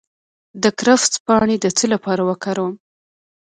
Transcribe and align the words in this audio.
د 0.63 0.65
کرفس 0.77 1.11
پاڼې 1.25 1.55
د 1.61 1.65
څه 1.77 1.85
لپاره 1.93 2.21
وکاروم؟ 2.29 2.73